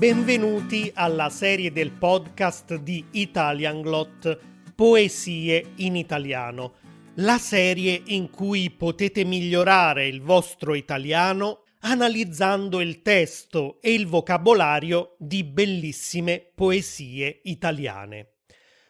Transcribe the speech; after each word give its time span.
Benvenuti 0.00 0.90
alla 0.94 1.28
serie 1.28 1.70
del 1.72 1.92
podcast 1.92 2.76
di 2.76 3.04
Italian 3.10 3.82
Glot 3.82 4.38
Poesie 4.74 5.72
in 5.76 5.94
italiano, 5.94 6.76
la 7.16 7.36
serie 7.36 8.00
in 8.06 8.30
cui 8.30 8.70
potete 8.70 9.24
migliorare 9.24 10.06
il 10.06 10.22
vostro 10.22 10.74
italiano 10.74 11.64
analizzando 11.80 12.80
il 12.80 13.02
testo 13.02 13.78
e 13.82 13.92
il 13.92 14.06
vocabolario 14.06 15.16
di 15.18 15.44
bellissime 15.44 16.50
poesie 16.54 17.40
italiane. 17.42 18.36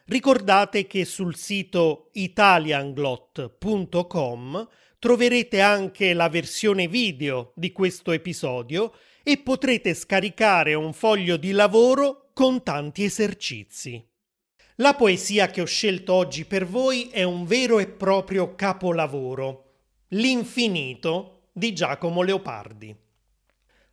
Ricordate 0.05 0.87
che 0.87 1.03
sul 1.03 1.35
sito 1.35 2.07
italianglot.com 2.13 4.69
troverete 4.97 5.59
anche 5.59 6.13
la 6.13 6.29
versione 6.29 6.87
video 6.87 7.51
di 7.57 7.73
questo 7.73 8.13
episodio 8.13 8.93
e 9.23 9.37
potrete 9.37 9.93
scaricare 9.93 10.73
un 10.73 10.93
foglio 10.93 11.37
di 11.37 11.51
lavoro 11.51 12.29
con 12.33 12.63
tanti 12.63 13.03
esercizi. 13.03 14.03
La 14.75 14.95
poesia 14.95 15.47
che 15.47 15.61
ho 15.61 15.65
scelto 15.65 16.13
oggi 16.13 16.45
per 16.45 16.65
voi 16.65 17.09
è 17.09 17.23
un 17.23 17.45
vero 17.45 17.79
e 17.79 17.87
proprio 17.87 18.55
capolavoro, 18.55 19.65
L'infinito 20.13 21.49
di 21.53 21.73
Giacomo 21.73 22.21
Leopardi. 22.21 22.93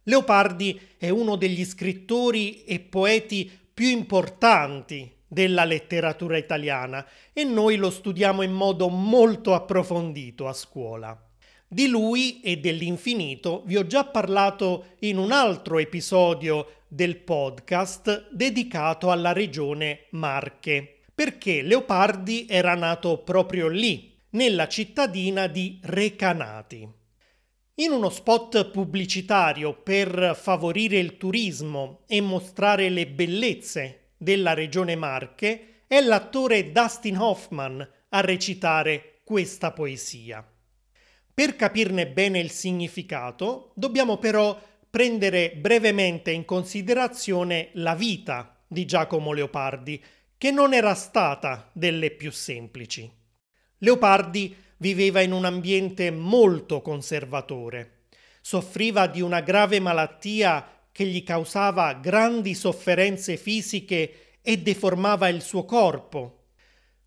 Leopardi 0.04 0.80
è 0.96 1.10
uno 1.10 1.36
degli 1.36 1.64
scrittori 1.64 2.64
e 2.64 2.80
poeti 2.80 3.48
più 3.74 3.88
importanti 3.88 5.14
della 5.28 5.64
letteratura 5.64 6.38
italiana 6.38 7.06
e 7.32 7.44
noi 7.44 7.76
lo 7.76 7.90
studiamo 7.90 8.42
in 8.42 8.52
modo 8.52 8.88
molto 8.88 9.54
approfondito 9.54 10.48
a 10.48 10.52
scuola. 10.52 11.27
Di 11.70 11.86
lui 11.86 12.40
e 12.40 12.56
dell'infinito 12.56 13.62
vi 13.66 13.76
ho 13.76 13.86
già 13.86 14.06
parlato 14.06 14.94
in 15.00 15.18
un 15.18 15.32
altro 15.32 15.78
episodio 15.78 16.84
del 16.88 17.18
podcast 17.18 18.30
dedicato 18.30 19.10
alla 19.10 19.34
regione 19.34 20.06
Marche, 20.12 21.00
perché 21.14 21.60
Leopardi 21.60 22.46
era 22.48 22.74
nato 22.74 23.18
proprio 23.18 23.68
lì, 23.68 24.16
nella 24.30 24.66
cittadina 24.66 25.46
di 25.46 25.78
Recanati. 25.82 26.88
In 27.74 27.90
uno 27.90 28.08
spot 28.08 28.70
pubblicitario 28.70 29.74
per 29.74 30.38
favorire 30.40 30.98
il 30.98 31.18
turismo 31.18 32.04
e 32.06 32.22
mostrare 32.22 32.88
le 32.88 33.06
bellezze 33.08 34.12
della 34.16 34.54
regione 34.54 34.96
Marche, 34.96 35.82
è 35.86 36.00
l'attore 36.00 36.72
Dustin 36.72 37.18
Hoffman 37.18 37.86
a 38.08 38.20
recitare 38.20 39.20
questa 39.22 39.72
poesia. 39.72 40.42
Per 41.38 41.54
capirne 41.54 42.08
bene 42.08 42.40
il 42.40 42.50
significato, 42.50 43.70
dobbiamo 43.76 44.16
però 44.16 44.60
prendere 44.90 45.52
brevemente 45.52 46.32
in 46.32 46.44
considerazione 46.44 47.68
la 47.74 47.94
vita 47.94 48.60
di 48.66 48.84
Giacomo 48.84 49.32
Leopardi, 49.32 50.02
che 50.36 50.50
non 50.50 50.74
era 50.74 50.94
stata 50.96 51.70
delle 51.72 52.10
più 52.10 52.32
semplici. 52.32 53.08
Leopardi 53.78 54.52
viveva 54.78 55.20
in 55.20 55.30
un 55.30 55.44
ambiente 55.44 56.10
molto 56.10 56.82
conservatore. 56.82 58.06
Soffriva 58.40 59.06
di 59.06 59.20
una 59.20 59.40
grave 59.40 59.78
malattia 59.78 60.68
che 60.90 61.04
gli 61.04 61.22
causava 61.22 61.92
grandi 61.94 62.52
sofferenze 62.54 63.36
fisiche 63.36 64.38
e 64.42 64.58
deformava 64.58 65.28
il 65.28 65.42
suo 65.42 65.64
corpo. 65.64 66.46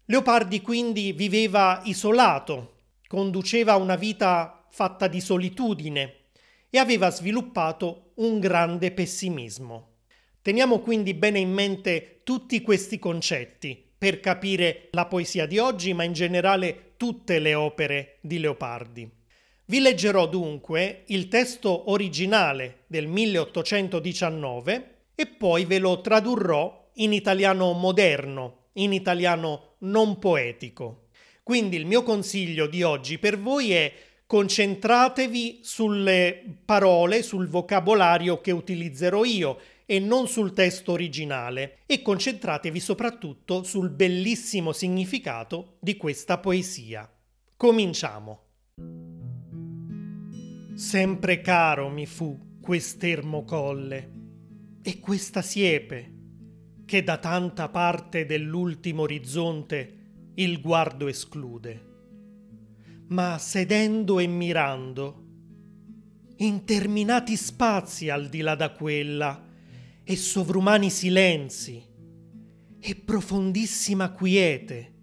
Leopardi 0.05 0.61
quindi 0.61 1.11
viveva 1.11 1.81
isolato 1.83 2.70
conduceva 3.11 3.75
una 3.75 3.97
vita 3.97 4.65
fatta 4.69 5.09
di 5.09 5.19
solitudine 5.19 6.27
e 6.69 6.77
aveva 6.77 7.11
sviluppato 7.11 8.13
un 8.15 8.39
grande 8.39 8.91
pessimismo. 8.91 9.95
Teniamo 10.41 10.79
quindi 10.79 11.13
bene 11.13 11.39
in 11.39 11.51
mente 11.51 12.21
tutti 12.23 12.61
questi 12.61 12.99
concetti 12.99 13.77
per 13.97 14.21
capire 14.21 14.87
la 14.91 15.07
poesia 15.07 15.45
di 15.45 15.57
oggi, 15.57 15.91
ma 15.91 16.03
in 16.03 16.13
generale 16.13 16.93
tutte 16.95 17.39
le 17.39 17.53
opere 17.53 18.19
di 18.21 18.39
Leopardi. 18.39 19.11
Vi 19.65 19.79
leggerò 19.81 20.29
dunque 20.29 21.03
il 21.07 21.27
testo 21.27 21.91
originale 21.91 22.83
del 22.87 23.07
1819 23.07 24.99
e 25.15 25.27
poi 25.27 25.65
ve 25.65 25.79
lo 25.79 25.99
tradurrò 25.99 26.91
in 26.93 27.11
italiano 27.11 27.73
moderno, 27.73 28.67
in 28.75 28.93
italiano 28.93 29.75
non 29.79 30.17
poetico. 30.17 31.00
Quindi 31.43 31.75
il 31.75 31.85
mio 31.85 32.03
consiglio 32.03 32.67
di 32.67 32.83
oggi 32.83 33.17
per 33.17 33.39
voi 33.39 33.71
è 33.71 33.93
concentratevi 34.27 35.59
sulle 35.61 36.59
parole, 36.63 37.21
sul 37.21 37.47
vocabolario 37.47 38.39
che 38.39 38.51
utilizzerò 38.51 39.25
io 39.25 39.59
e 39.85 39.99
non 39.99 40.27
sul 40.27 40.53
testo 40.53 40.93
originale 40.93 41.79
e 41.85 42.01
concentratevi 42.01 42.79
soprattutto 42.79 43.63
sul 43.63 43.89
bellissimo 43.89 44.71
significato 44.71 45.75
di 45.81 45.97
questa 45.97 46.37
poesia. 46.37 47.11
Cominciamo. 47.57 48.43
Sempre 50.75 51.41
caro 51.41 51.89
mi 51.89 52.05
fu 52.05 52.59
quest'ermo 52.61 53.43
colle 53.43 54.11
e 54.81 54.99
questa 54.99 55.41
siepe 55.41 56.13
che 56.85 57.03
da 57.03 57.17
tanta 57.17 57.67
parte 57.67 58.25
dell'ultimo 58.25 59.01
orizzonte 59.01 60.00
il 60.35 60.61
guardo 60.61 61.07
esclude. 61.07 61.89
Ma 63.07 63.37
sedendo 63.37 64.19
e 64.19 64.27
mirando, 64.27 65.25
interminati 66.37 67.35
spazi 67.35 68.09
al 68.09 68.29
di 68.29 68.41
là 68.41 68.55
da 68.55 68.71
quella, 68.71 69.47
e 70.03 70.15
sovrumani 70.15 70.89
silenzi, 70.89 71.83
e 72.79 72.95
profondissima 72.95 74.11
quiete, 74.11 74.93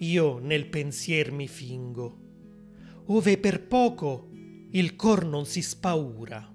io 0.00 0.38
nel 0.38 0.68
pensier 0.68 1.32
mi 1.32 1.48
fingo, 1.48 2.18
ove 3.06 3.38
per 3.38 3.66
poco 3.66 4.30
il 4.70 4.94
cor 4.94 5.24
non 5.24 5.46
si 5.46 5.62
spaura. 5.62 6.54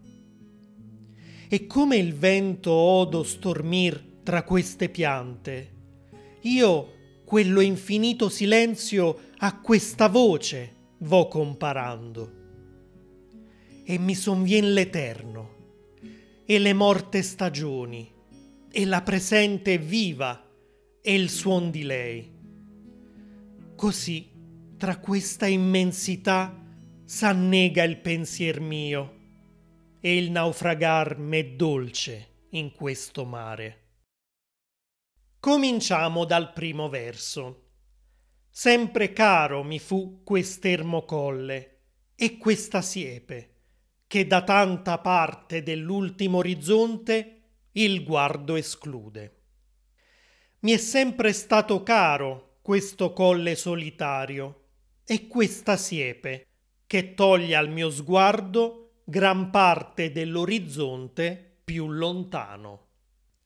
E 1.49 1.67
come 1.67 1.97
il 1.97 2.13
vento 2.13 2.71
odo 2.71 3.23
stormir 3.23 4.21
tra 4.23 4.43
queste 4.43 4.89
piante, 4.89 5.71
io 6.41 6.93
quello 7.33 7.61
infinito 7.61 8.29
silenzio 8.29 9.31
a 9.37 9.59
questa 9.59 10.07
voce 10.07 10.91
vo 10.99 11.27
comparando. 11.27 12.31
E 13.83 13.97
mi 13.97 14.13
sonvien 14.13 14.71
l'eterno, 14.71 15.55
e 16.45 16.59
le 16.59 16.73
morte 16.73 17.23
stagioni, 17.23 18.07
e 18.71 18.85
la 18.85 19.01
presente 19.01 19.79
viva, 19.79 20.47
e 21.01 21.15
il 21.15 21.31
suon 21.31 21.71
di 21.71 21.81
lei. 21.81 22.31
Così, 23.75 24.29
tra 24.77 24.99
questa 24.99 25.47
immensità, 25.47 26.55
s'annega 27.03 27.81
il 27.81 27.97
pensier 27.97 28.59
mio, 28.59 29.21
e 29.99 30.17
il 30.17 30.29
naufragar 30.29 31.17
m'è 31.17 31.55
dolce 31.55 32.27
in 32.51 32.71
questo 32.73 33.25
mare. 33.25 33.82
Cominciamo 35.43 36.23
dal 36.23 36.53
primo 36.53 36.87
verso. 36.87 37.71
Sempre 38.49 39.11
caro 39.11 39.61
mi 39.61 39.77
fu 39.77 40.21
quest'ermo 40.23 41.03
colle 41.03 41.79
e 42.15 42.37
questa 42.37 42.81
siepe, 42.81 43.55
che 44.07 44.25
da 44.25 44.41
tanta 44.43 44.99
parte 44.99 45.61
dell'ultimo 45.61 46.37
orizzonte 46.37 47.41
il 47.73 48.05
guardo 48.05 48.55
esclude. 48.55 49.41
Mi 50.59 50.71
è 50.71 50.77
sempre 50.77 51.33
stato 51.33 51.83
caro 51.83 52.59
questo 52.61 53.11
colle 53.11 53.55
solitario 53.55 54.67
e 55.03 55.27
questa 55.27 55.75
siepe, 55.75 56.47
che 56.87 57.15
toglie 57.15 57.57
al 57.57 57.69
mio 57.69 57.89
sguardo 57.89 59.01
gran 59.03 59.49
parte 59.49 60.13
dell'orizzonte 60.13 61.57
più 61.65 61.89
lontano. 61.89 62.82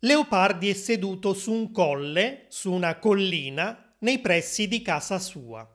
Leopardi 0.02 0.70
è 0.70 0.74
seduto 0.74 1.34
su 1.34 1.52
un 1.52 1.72
colle, 1.72 2.46
su 2.50 2.72
una 2.72 3.00
collina, 3.00 3.96
nei 4.00 4.20
pressi 4.20 4.68
di 4.68 4.84
casa 4.84 5.18
sua. 5.18 5.68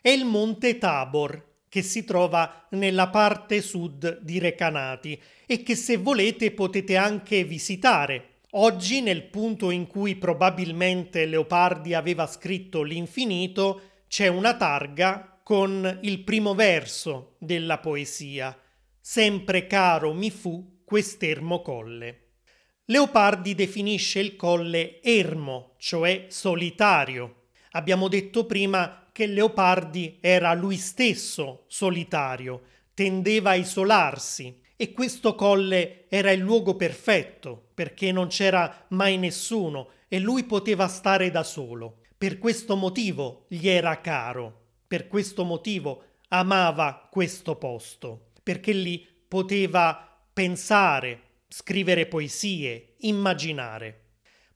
È 0.00 0.08
il 0.08 0.24
monte 0.24 0.78
Tabor, 0.78 1.56
che 1.68 1.82
si 1.82 2.04
trova 2.04 2.66
nella 2.70 3.10
parte 3.10 3.60
sud 3.60 4.20
di 4.22 4.38
Recanati 4.38 5.20
e 5.44 5.62
che 5.62 5.74
se 5.74 5.98
volete 5.98 6.50
potete 6.52 6.96
anche 6.96 7.44
visitare. 7.44 8.36
Oggi, 8.52 9.02
nel 9.02 9.24
punto 9.24 9.70
in 9.70 9.86
cui 9.86 10.16
probabilmente 10.16 11.26
Leopardi 11.26 11.92
aveva 11.92 12.26
scritto 12.26 12.82
l'infinito, 12.82 13.82
c'è 14.08 14.28
una 14.28 14.56
targa 14.56 15.40
con 15.42 15.98
il 16.04 16.20
primo 16.20 16.54
verso 16.54 17.36
della 17.38 17.76
poesia. 17.76 18.58
Sempre 18.98 19.66
caro 19.66 20.14
mi 20.14 20.30
fu 20.30 20.80
quest'ermo 20.86 21.60
colle. 21.60 22.27
Leopardi 22.90 23.54
definisce 23.54 24.18
il 24.18 24.34
colle 24.34 25.02
ermo, 25.02 25.74
cioè 25.76 26.24
solitario. 26.28 27.48
Abbiamo 27.72 28.08
detto 28.08 28.46
prima 28.46 29.08
che 29.12 29.26
Leopardi 29.26 30.16
era 30.22 30.54
lui 30.54 30.78
stesso 30.78 31.64
solitario, 31.66 32.62
tendeva 32.94 33.50
a 33.50 33.56
isolarsi 33.56 34.58
e 34.74 34.94
questo 34.94 35.34
colle 35.34 36.06
era 36.08 36.30
il 36.30 36.40
luogo 36.40 36.76
perfetto 36.76 37.66
perché 37.74 38.10
non 38.10 38.28
c'era 38.28 38.86
mai 38.88 39.18
nessuno 39.18 39.90
e 40.08 40.18
lui 40.18 40.44
poteva 40.44 40.88
stare 40.88 41.30
da 41.30 41.42
solo. 41.42 41.98
Per 42.16 42.38
questo 42.38 42.74
motivo 42.74 43.44
gli 43.48 43.68
era 43.68 44.00
caro, 44.00 44.60
per 44.86 45.08
questo 45.08 45.44
motivo 45.44 46.04
amava 46.28 47.06
questo 47.10 47.56
posto, 47.56 48.30
perché 48.42 48.72
lì 48.72 49.06
poteva 49.28 50.18
pensare, 50.32 51.27
scrivere 51.48 52.06
poesie, 52.06 52.94
immaginare. 52.98 54.04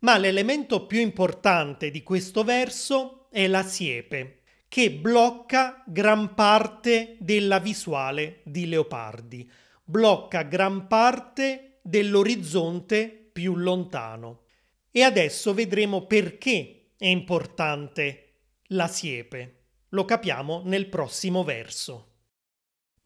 Ma 0.00 0.18
l'elemento 0.18 0.86
più 0.86 1.00
importante 1.00 1.90
di 1.90 2.02
questo 2.02 2.44
verso 2.44 3.28
è 3.30 3.46
la 3.46 3.62
siepe, 3.62 4.42
che 4.68 4.90
blocca 4.90 5.82
gran 5.86 6.34
parte 6.34 7.16
della 7.18 7.58
visuale 7.58 8.40
di 8.44 8.66
Leopardi 8.66 9.50
blocca 9.84 10.42
gran 10.42 10.86
parte 10.86 11.78
dell'orizzonte 11.82 13.28
più 13.32 13.56
lontano. 13.56 14.44
E 14.90 15.02
adesso 15.02 15.54
vedremo 15.54 16.06
perché 16.06 16.92
è 16.96 17.06
importante 17.06 18.34
la 18.68 18.88
siepe. 18.88 19.64
Lo 19.90 20.04
capiamo 20.04 20.62
nel 20.64 20.88
prossimo 20.88 21.44
verso. 21.44 22.08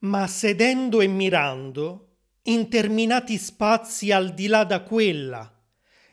Ma 0.00 0.26
sedendo 0.26 1.00
e 1.00 1.06
mirando, 1.06 2.05
interminati 2.46 3.38
spazi 3.38 4.10
al 4.12 4.34
di 4.34 4.46
là 4.46 4.64
da 4.64 4.82
quella, 4.82 5.52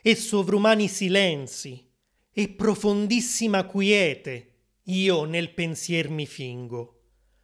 e 0.02 0.16
sovrumani 0.16 0.88
silenzi, 0.88 1.90
e 2.32 2.50
profondissima 2.50 3.66
quiete, 3.66 4.50
io 4.84 5.24
nel 5.24 5.54
pensier 5.54 6.10
mi 6.10 6.26
fingo 6.26 6.94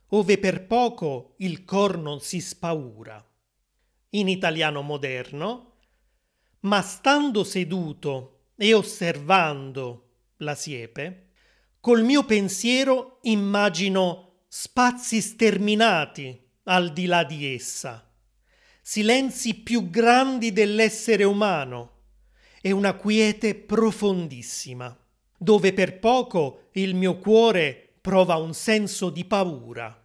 ove 0.10 0.38
per 0.38 0.66
poco 0.66 1.36
il 1.38 1.66
cor 1.66 1.98
non 1.98 2.20
si 2.22 2.40
spaura. 2.40 3.24
In 4.12 4.28
italiano 4.28 4.82
moderno, 4.82 5.74
ma 6.62 6.82
stando 6.82 7.44
seduto 7.44 8.48
e 8.56 8.74
osservando 8.74 10.08
la 10.38 10.56
siepe, 10.56 11.28
col 11.80 12.04
mio 12.04 12.26
pensiero 12.26 13.20
immagino 13.24 14.44
spazi 14.48 15.22
sterminati 15.22 16.48
al 16.64 16.92
di 16.92 17.06
là 17.06 17.24
di 17.24 17.54
essa, 17.54 18.09
silenzi 18.92 19.54
più 19.54 19.92
grandi 19.92 20.52
dell'essere 20.52 21.24
umano 21.24 21.98
e 22.60 22.72
una 22.72 22.94
quiete 22.94 23.54
profondissima, 23.54 24.98
dove 25.38 25.74
per 25.74 26.00
poco 26.00 26.70
il 26.72 26.96
mio 26.96 27.20
cuore 27.20 27.98
prova 28.02 28.38
un 28.38 28.56
senso 28.56 29.12
di 29.12 29.26
paura. 29.26 29.96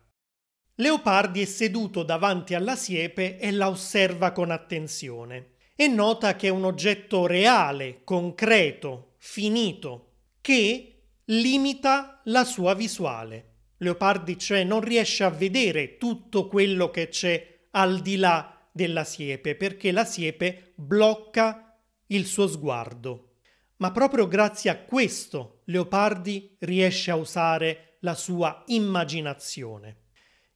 Leopardi 0.75 1.41
è 1.41 1.47
seduto 1.47 2.03
davanti 2.03 2.53
alla 2.53 2.77
siepe 2.77 3.39
e 3.39 3.53
la 3.53 3.71
osserva 3.71 4.33
con 4.33 4.51
attenzione 4.51 5.53
e 5.75 5.89
nota 5.89 6.37
che 6.37 6.49
è 6.49 6.51
un 6.51 6.67
oggetto 6.67 7.27
reale, 7.27 8.03
concreto, 8.05 9.15
finito, 9.17 10.11
che 10.43 11.05
limita 11.25 12.21
la 12.25 12.45
sua 12.45 12.75
visuale. 12.75 13.53
Leopardi 13.79 14.37
cioè 14.37 14.63
non 14.63 14.83
riesce 14.83 15.25
a 15.25 15.31
vedere 15.31 15.97
tutto 15.97 16.49
quello 16.49 16.91
che 16.91 17.09
c'è 17.09 17.61
al 17.71 18.01
di 18.01 18.17
là 18.17 18.54
della 18.75 19.05
siepe 19.05 19.55
perché 19.55 19.93
la 19.93 20.05
siepe 20.05 20.73
blocca 20.75 21.79
il 22.09 22.27
suo 22.27 22.49
sguardo. 22.49 23.37
Ma 23.77 23.93
proprio 23.93 24.27
grazie 24.27 24.71
a 24.71 24.79
questo 24.79 25.61
Leopardi 25.67 26.57
riesce 26.61 27.13
a 27.13 27.17
usare 27.17 27.99
la 28.01 28.15
sua 28.15 28.65
immaginazione. 28.67 29.99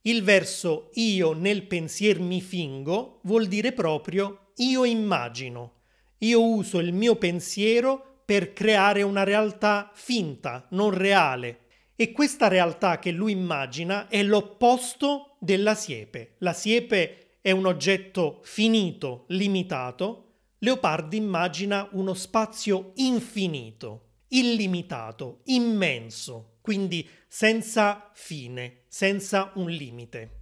Il 0.03 0.25
verso 0.25 0.91
io 0.95 1.33
nel 1.33 1.65
pensier 1.67 2.19
mi 2.19 2.41
fingo 2.41 3.21
vuol 3.23 3.47
dire 3.47 3.73
proprio 3.73 4.53
io 4.57 4.85
immagino, 4.85 5.83
io 6.19 6.45
uso 6.45 6.81
il 6.81 6.93
mio 6.93 7.15
pensiero 7.15 8.23
per 8.25 8.53
creare 8.53 9.03
una 9.03 9.23
realtà 9.23 9.93
finta, 9.95 10.67
non 10.71 10.91
reale. 10.91 11.67
E 11.95 12.11
questa 12.13 12.49
realtà 12.49 12.99
che 12.99 13.13
lui 13.13 13.33
immagina 13.33 14.09
è 14.09 14.23
l'opposto 14.23 15.37
della 15.39 15.75
siepe. 15.75 16.35
La 16.39 16.53
siepe 16.53 17.28
è 17.41 17.51
un 17.51 17.67
oggetto 17.67 18.41
finito, 18.43 19.25
limitato. 19.29 20.25
Leopardi 20.59 21.17
immagina 21.17 21.89
uno 21.93 22.15
spazio 22.15 22.93
infinito, 22.97 24.09
illimitato, 24.29 25.41
immenso, 25.45 26.59
quindi 26.61 27.09
senza 27.29 28.11
fine, 28.15 28.83
senza 28.89 29.53
un 29.55 29.71
limite. 29.71 30.37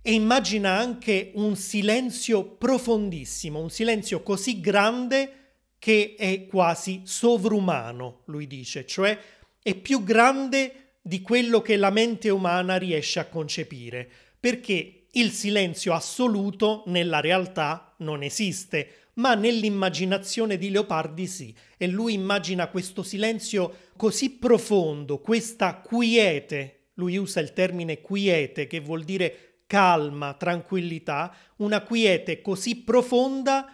E 0.00 0.12
immagina 0.12 0.78
anche 0.78 1.32
un 1.34 1.56
silenzio 1.56 2.44
profondissimo, 2.44 3.58
un 3.58 3.70
silenzio 3.70 4.22
così 4.22 4.60
grande 4.60 5.46
che 5.78 6.14
è 6.16 6.46
quasi 6.46 7.02
sovrumano, 7.04 8.22
lui 8.26 8.46
dice, 8.46 8.86
cioè 8.86 9.18
è 9.60 9.74
più 9.74 10.04
grande 10.04 10.98
di 11.02 11.22
quello 11.22 11.60
che 11.60 11.76
la 11.76 11.90
mente 11.90 12.30
umana 12.30 12.76
riesce 12.76 13.18
a 13.18 13.26
concepire, 13.26 14.08
perché 14.38 14.95
il 15.16 15.30
silenzio 15.30 15.94
assoluto 15.94 16.82
nella 16.86 17.20
realtà 17.20 17.94
non 17.98 18.22
esiste, 18.22 19.10
ma 19.14 19.34
nell'immaginazione 19.34 20.58
di 20.58 20.70
Leopardi 20.70 21.26
sì, 21.26 21.54
e 21.78 21.86
lui 21.88 22.12
immagina 22.12 22.68
questo 22.68 23.02
silenzio 23.02 23.90
così 23.96 24.30
profondo, 24.30 25.20
questa 25.20 25.80
quiete, 25.80 26.88
lui 26.94 27.16
usa 27.16 27.40
il 27.40 27.54
termine 27.54 28.00
quiete 28.00 28.66
che 28.66 28.80
vuol 28.80 29.04
dire 29.04 29.60
calma, 29.66 30.34
tranquillità, 30.34 31.34
una 31.56 31.82
quiete 31.82 32.42
così 32.42 32.76
profonda 32.76 33.72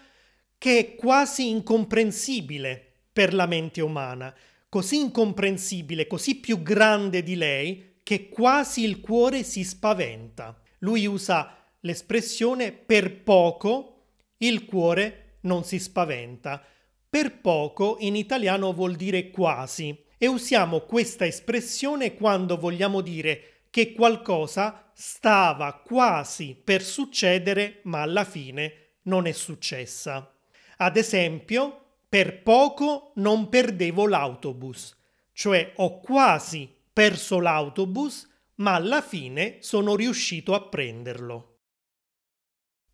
che 0.56 0.78
è 0.78 0.94
quasi 0.94 1.48
incomprensibile 1.48 3.00
per 3.12 3.34
la 3.34 3.46
mente 3.46 3.80
umana, 3.80 4.32
così 4.68 5.00
incomprensibile, 5.00 6.06
così 6.06 6.36
più 6.36 6.62
grande 6.62 7.24
di 7.24 7.34
lei, 7.34 7.98
che 8.04 8.28
quasi 8.28 8.84
il 8.84 9.00
cuore 9.00 9.42
si 9.42 9.64
spaventa. 9.64 10.61
Lui 10.82 11.06
usa 11.06 11.56
l'espressione 11.80 12.72
per 12.72 13.22
poco 13.22 14.04
il 14.38 14.64
cuore 14.64 15.38
non 15.42 15.64
si 15.64 15.78
spaventa. 15.78 16.64
Per 17.08 17.40
poco 17.40 17.96
in 18.00 18.16
italiano 18.16 18.72
vuol 18.72 18.96
dire 18.96 19.30
quasi 19.30 19.96
e 20.18 20.26
usiamo 20.26 20.80
questa 20.80 21.26
espressione 21.26 22.14
quando 22.14 22.56
vogliamo 22.56 23.00
dire 23.00 23.64
che 23.70 23.92
qualcosa 23.92 24.90
stava 24.94 25.72
quasi 25.84 26.54
per 26.62 26.82
succedere 26.82 27.80
ma 27.84 28.02
alla 28.02 28.24
fine 28.24 28.96
non 29.02 29.26
è 29.26 29.32
successa. 29.32 30.34
Ad 30.78 30.96
esempio, 30.96 31.78
per 32.08 32.42
poco 32.42 33.12
non 33.16 33.48
perdevo 33.48 34.06
l'autobus, 34.06 34.96
cioè 35.32 35.72
ho 35.76 36.00
quasi 36.00 36.68
perso 36.92 37.40
l'autobus 37.40 38.28
ma 38.62 38.74
alla 38.74 39.02
fine 39.02 39.58
sono 39.60 39.96
riuscito 39.96 40.54
a 40.54 40.62
prenderlo. 40.62 41.48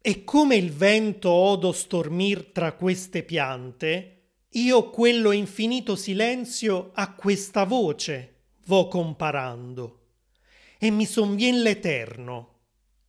E 0.01 0.25
come 0.25 0.57
il 0.57 0.73
vento 0.73 1.31
odo 1.31 1.73
stormir 1.73 2.47
tra 2.53 2.73
queste 2.73 3.23
piante, 3.23 4.15
io 4.53 4.89
quello 4.89 5.31
infinito 5.31 5.95
silenzio 5.95 6.91
a 6.95 7.13
questa 7.13 7.65
voce 7.65 8.53
vo 8.65 8.89
comparando. 8.89 10.07
E 10.79 10.91
mi 10.91 11.05
sonvien 11.05 11.61
l'eterno, 11.61 12.61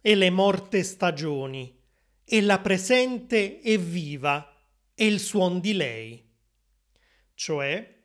e 0.01 0.15
le 0.15 0.29
morte 0.29 0.83
stagioni, 0.83 1.79
e 2.25 2.41
la 2.41 2.59
presente 2.59 3.61
e 3.61 3.77
viva, 3.77 4.53
e 4.93 5.05
il 5.05 5.19
suon 5.21 5.61
di 5.61 5.73
lei. 5.73 6.29
Cioè, 7.35 7.98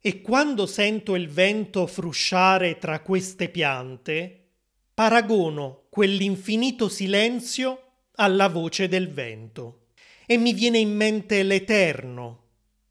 e 0.00 0.20
quando 0.20 0.66
sento 0.66 1.14
il 1.14 1.28
vento 1.28 1.86
frusciare 1.86 2.78
tra 2.78 3.00
queste 3.00 3.48
piante, 3.48 4.46
paragono 4.94 5.86
quell'infinito 5.90 6.88
silenzio 6.88 7.82
alla 8.16 8.48
voce 8.48 8.88
del 8.88 9.10
vento 9.10 9.88
e 10.26 10.36
mi 10.38 10.52
viene 10.52 10.78
in 10.78 10.94
mente 10.94 11.42
l'eterno 11.42 12.44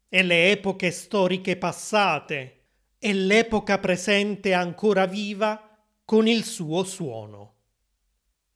e 0.08 0.22
le 0.22 0.50
epoche 0.50 0.90
storiche 0.90 1.56
passate 1.56 2.52
e 2.98 3.12
l'epoca 3.12 3.78
presente 3.78 4.52
ancora 4.52 5.06
viva 5.06 5.78
con 6.04 6.26
il 6.26 6.44
suo 6.44 6.84
suono. 6.84 7.54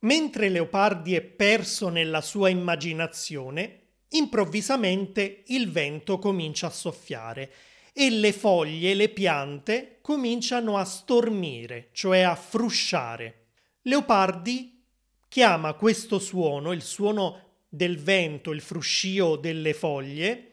Mentre 0.01 0.49
Leopardi 0.49 1.15
è 1.15 1.21
perso 1.21 1.89
nella 1.89 2.21
sua 2.23 2.49
immaginazione, 2.49 3.81
improvvisamente 4.11 5.43
il 5.49 5.71
vento 5.71 6.19
comincia 6.19 6.69
a 6.69 6.71
soffiare 6.71 7.53
e 8.01 8.09
le 8.09 8.33
foglie, 8.33 8.95
le 8.95 9.11
piante 9.11 9.99
cominciano 10.01 10.79
a 10.79 10.85
stormire, 10.87 11.91
cioè 11.93 12.21
a 12.21 12.35
frusciare. 12.35 13.49
Leopardi 13.83 14.83
chiama 15.29 15.75
questo 15.75 16.19
suono, 16.19 16.73
il 16.73 16.81
suono 16.81 17.59
del 17.69 17.99
vento, 17.99 18.53
il 18.53 18.63
fruscio 18.63 19.37
delle 19.37 19.75
foglie, 19.75 20.53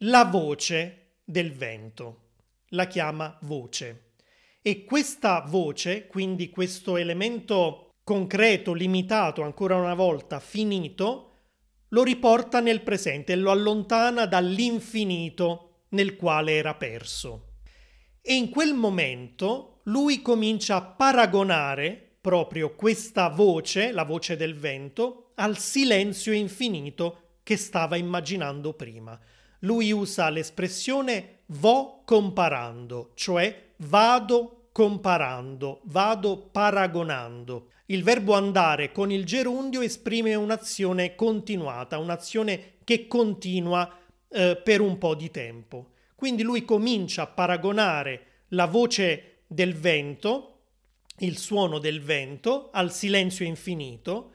la 0.00 0.26
voce 0.26 1.12
del 1.24 1.50
vento. 1.50 2.24
La 2.72 2.86
chiama 2.86 3.38
voce. 3.44 4.10
E 4.60 4.84
questa 4.84 5.42
voce, 5.48 6.08
quindi 6.08 6.50
questo 6.50 6.98
elemento 6.98 7.88
concreto, 8.04 8.74
limitato, 8.74 9.40
ancora 9.40 9.76
una 9.76 9.94
volta 9.94 10.38
finito, 10.40 11.30
lo 11.88 12.02
riporta 12.02 12.60
nel 12.60 12.82
presente 12.82 13.34
lo 13.34 13.50
allontana 13.50 14.26
dall'infinito 14.26 15.69
nel 15.90 16.16
quale 16.16 16.56
era 16.56 16.74
perso. 16.74 17.46
E 18.22 18.34
in 18.34 18.50
quel 18.50 18.74
momento 18.74 19.80
lui 19.84 20.20
comincia 20.22 20.76
a 20.76 20.82
paragonare 20.82 22.16
proprio 22.20 22.74
questa 22.74 23.28
voce, 23.28 23.92
la 23.92 24.04
voce 24.04 24.36
del 24.36 24.54
vento, 24.54 25.32
al 25.36 25.58
silenzio 25.58 26.32
infinito 26.32 27.38
che 27.42 27.56
stava 27.56 27.96
immaginando 27.96 28.74
prima. 28.74 29.18
Lui 29.60 29.90
usa 29.90 30.28
l'espressione 30.28 31.40
vo 31.46 32.02
comparando, 32.04 33.12
cioè 33.14 33.72
vado 33.78 34.68
comparando, 34.72 35.80
vado 35.84 36.48
paragonando. 36.52 37.70
Il 37.86 38.04
verbo 38.04 38.34
andare 38.34 38.92
con 38.92 39.10
il 39.10 39.24
gerundio 39.24 39.80
esprime 39.80 40.34
un'azione 40.34 41.14
continuata, 41.14 41.98
un'azione 41.98 42.74
che 42.84 43.06
continua 43.08 43.92
eh, 44.30 44.56
per 44.56 44.80
un 44.80 44.98
po' 44.98 45.14
di 45.14 45.30
tempo. 45.30 45.90
Quindi 46.14 46.42
lui 46.42 46.64
comincia 46.64 47.22
a 47.22 47.26
paragonare 47.26 48.44
la 48.48 48.66
voce 48.66 49.42
del 49.46 49.74
vento, 49.74 50.46
il 51.18 51.36
suono 51.38 51.78
del 51.78 52.00
vento, 52.00 52.70
al 52.72 52.92
silenzio 52.92 53.44
infinito 53.44 54.32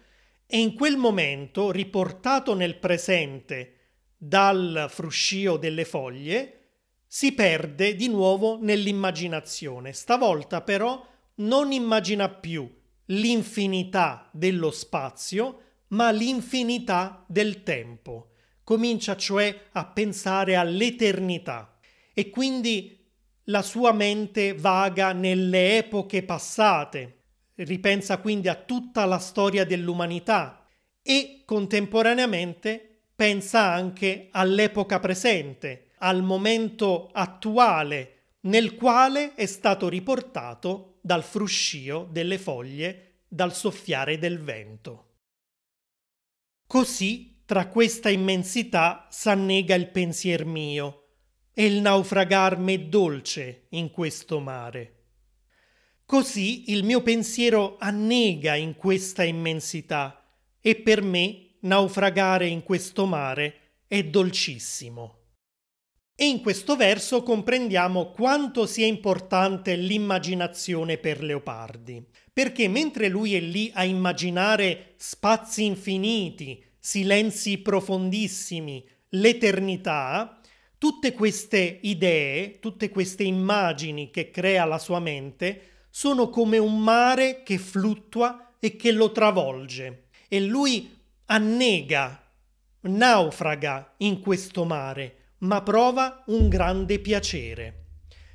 e 0.48 0.60
in 0.60 0.76
quel 0.76 0.98
momento, 0.98 1.72
riportato 1.72 2.54
nel 2.54 2.78
presente 2.78 3.72
dal 4.18 4.88
fruscio 4.90 5.58
delle 5.58 5.86
foglie, 5.86 6.60
si 7.08 7.34
perde 7.34 7.96
di 7.96 8.08
nuovo 8.08 8.58
nell'immaginazione. 8.62 9.94
Stavolta 9.94 10.62
però 10.62 11.06
non 11.36 11.72
immagina 11.72 12.30
più 12.30 12.70
l'infinità 13.06 14.30
dello 14.32 14.72
spazio, 14.72 15.62
ma 15.90 16.12
l'infinità 16.12 17.24
del 17.28 17.64
tempo. 17.64 18.32
Comincia 18.66 19.16
cioè 19.16 19.68
a 19.74 19.86
pensare 19.86 20.56
all'eternità 20.56 21.78
e 22.16 22.32
quindi 22.32 22.98
la 23.44 23.62
sua 23.62 23.94
mente 23.94 24.56
vaga 24.56 25.14
nelle 25.14 25.78
epoche 25.78 26.24
passate, 26.24 27.20
ripensa 27.58 28.18
quindi 28.18 28.48
a 28.48 28.56
tutta 28.56 29.06
la 29.06 29.20
storia 29.20 29.66
dell'umanità 29.66 30.66
e 31.04 31.44
contemporaneamente 31.46 33.04
pensa 33.16 33.72
anche 33.72 34.30
all'epoca 34.32 35.00
presente, 35.00 35.92
al 36.00 36.24
momento 36.24 37.10
attuale 37.14 38.14
nel 38.46 38.74
quale 38.74 39.36
è 39.36 39.46
stato 39.46 39.88
riportato 39.90 40.98
dal 41.02 41.24
fruscio 41.24 42.10
delle 42.12 42.40
foglie, 42.40 43.20
dal 43.28 43.54
soffiare 43.54 44.18
del 44.18 44.40
vento. 44.40 45.04
Così 46.66 47.35
tra 47.46 47.68
questa 47.68 48.10
immensità 48.10 49.08
s'annega 49.10 49.76
il 49.76 49.92
pensier 49.92 50.46
mio, 50.46 51.02
e 51.54 51.66
il 51.66 51.80
naufragar 51.80 52.58
m'è 52.58 52.80
dolce 52.82 53.68
in 53.70 53.92
questo 53.92 54.40
mare. 54.40 54.92
Così 56.06 56.72
il 56.72 56.84
mio 56.84 57.02
pensiero 57.02 57.78
annega 57.80 58.56
in 58.56 58.76
questa 58.76 59.24
immensità, 59.24 60.24
e 60.60 60.76
per 60.76 61.02
me 61.02 61.58
naufragare 61.62 62.48
in 62.48 62.64
questo 62.64 63.06
mare 63.06 63.84
è 63.88 64.04
dolcissimo. 64.04 65.20
E 66.16 66.28
in 66.28 66.42
questo 66.42 66.76
verso 66.76 67.24
comprendiamo 67.24 68.12
quanto 68.12 68.66
sia 68.66 68.86
importante 68.86 69.76
l'immaginazione 69.76 70.98
per 70.98 71.22
Leopardi, 71.22 72.06
perché 72.32 72.68
mentre 72.68 73.10
lui 73.10 73.36
è 73.36 73.40
lì 73.40 73.70
a 73.74 73.84
immaginare 73.84 74.94
spazi 74.98 75.66
infiniti, 75.66 76.64
silenzi 76.86 77.58
profondissimi, 77.58 78.88
l'eternità, 79.10 80.40
tutte 80.78 81.14
queste 81.14 81.80
idee, 81.82 82.60
tutte 82.60 82.92
queste 82.92 83.24
immagini 83.24 84.12
che 84.12 84.30
crea 84.30 84.66
la 84.66 84.78
sua 84.78 85.00
mente 85.00 85.88
sono 85.90 86.30
come 86.30 86.60
un 86.60 86.80
mare 86.80 87.42
che 87.42 87.58
fluttua 87.58 88.54
e 88.60 88.76
che 88.76 88.92
lo 88.92 89.12
travolge 89.12 90.10
e 90.28 90.42
lui 90.42 90.96
annega, 91.26 92.32
naufraga 92.82 93.96
in 93.98 94.20
questo 94.20 94.64
mare 94.64 95.32
ma 95.40 95.64
prova 95.64 96.22
un 96.28 96.48
grande 96.48 97.00
piacere. 97.00 97.86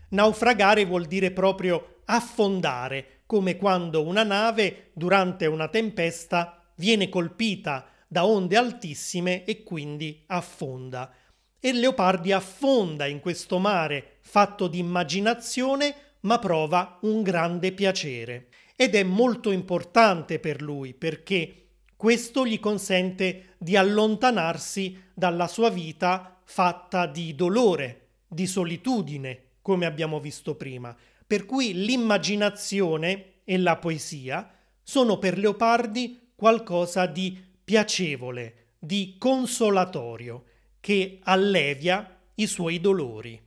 Naufragare 0.09 0.85
vuol 0.87 1.07
dire 1.07 1.31
proprio 1.31 2.01
affondare, 2.07 3.21
come 3.27 3.57
quando 3.57 4.03
una 4.03 4.25
nave 4.25 4.91
durante 4.93 5.47
una 5.47 5.69
tempesta 5.69 6.73
viene 6.75 7.09
colpita 7.09 7.85
da 8.13 8.27
onde 8.27 8.57
altissime 8.57 9.45
e 9.45 9.63
quindi 9.63 10.21
affonda. 10.27 11.15
E 11.61 11.73
Leopardi 11.73 12.33
affonda 12.33 13.07
in 13.07 13.21
questo 13.21 13.61
mare 13.61 14.17
fatto 14.23 14.67
di 14.67 14.81
immaginazione, 14.81 15.95
ma 16.23 16.41
prova 16.41 16.99
un 17.03 17.23
grande 17.23 17.71
piacere. 17.71 18.49
Ed 18.75 18.97
è 18.97 19.05
molto 19.05 19.53
importante 19.53 20.41
per 20.41 20.61
lui 20.61 20.93
perché 20.93 21.67
questo 21.95 22.45
gli 22.45 22.59
consente 22.59 23.55
di 23.59 23.77
allontanarsi 23.77 25.11
dalla 25.15 25.47
sua 25.47 25.71
vita 25.71 26.41
fatta 26.43 27.07
di 27.07 27.37
dolore, 27.37 28.09
di 28.27 28.49
solitudine, 28.49 29.43
come 29.63 29.87
abbiamo 29.87 30.19
visto 30.19 30.57
prima. 30.57 30.97
Per 31.25 31.47
cui 31.47 31.75
l'immaginazione 31.75 33.35
e 33.45 33.57
la 33.57 33.77
poesia 33.77 34.53
sono 34.83 35.21
per 35.21 35.39
Leopardi 35.39 36.33
qualcosa 36.35 37.07
di 37.07 37.50
piacevole, 37.71 38.75
di 38.81 39.15
consolatorio, 39.17 40.43
che 40.81 41.21
allevia 41.23 42.21
i 42.35 42.49
suoi 42.49 42.81
dolori. 42.81 43.41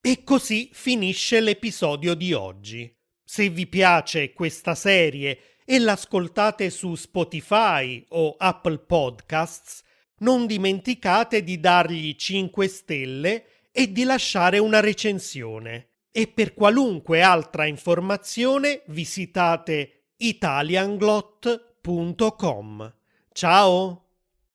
E 0.00 0.24
così 0.24 0.70
finisce 0.72 1.38
l'episodio 1.38 2.14
di 2.14 2.32
oggi. 2.32 2.92
Se 3.22 3.48
vi 3.50 3.68
piace 3.68 4.32
questa 4.32 4.74
serie 4.74 5.60
e 5.64 5.78
l'ascoltate 5.78 6.70
su 6.70 6.96
Spotify 6.96 8.04
o 8.08 8.34
Apple 8.36 8.78
Podcasts, 8.78 9.84
non 10.18 10.48
dimenticate 10.48 11.44
di 11.44 11.60
dargli 11.60 12.16
5 12.16 12.66
stelle 12.66 13.44
e 13.70 13.92
di 13.92 14.02
lasciare 14.02 14.58
una 14.58 14.80
recensione. 14.80 15.90
E 16.10 16.26
per 16.26 16.52
qualunque 16.52 17.22
altra 17.22 17.66
informazione 17.66 18.82
visitate 18.86 20.06
italianglot.com. 20.16 23.02
Ciao! 23.34 24.03